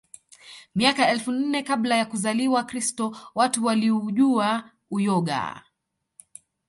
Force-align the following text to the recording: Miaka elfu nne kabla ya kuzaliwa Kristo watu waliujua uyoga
Miaka 0.75 1.09
elfu 1.09 1.31
nne 1.31 1.63
kabla 1.63 1.95
ya 1.97 2.05
kuzaliwa 2.05 2.63
Kristo 2.63 3.17
watu 3.35 3.65
waliujua 3.65 4.71
uyoga 4.91 5.63